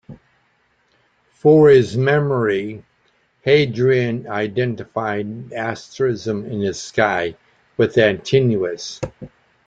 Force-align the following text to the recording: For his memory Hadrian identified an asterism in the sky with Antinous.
For 1.33 1.69
his 1.69 1.95
memory 1.95 2.83
Hadrian 3.43 4.27
identified 4.27 5.27
an 5.27 5.51
asterism 5.55 6.43
in 6.47 6.59
the 6.61 6.73
sky 6.73 7.35
with 7.77 7.99
Antinous. 7.99 8.99